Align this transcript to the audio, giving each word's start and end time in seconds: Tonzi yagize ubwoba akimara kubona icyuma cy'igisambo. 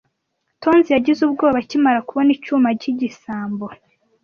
Tonzi 0.61 0.89
yagize 0.95 1.19
ubwoba 1.23 1.57
akimara 1.63 1.99
kubona 2.07 2.29
icyuma 2.37 2.69
cy'igisambo. 2.79 3.65